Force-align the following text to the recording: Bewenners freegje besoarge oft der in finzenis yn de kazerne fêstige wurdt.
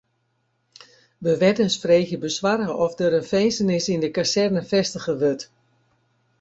Bewenners 1.17 1.77
freegje 1.77 2.17
besoarge 2.23 2.73
oft 2.85 2.97
der 3.01 3.17
in 3.19 3.27
finzenis 3.33 3.85
yn 3.93 4.03
de 4.03 4.11
kazerne 4.17 4.61
fêstige 4.71 5.13
wurdt. 5.21 5.43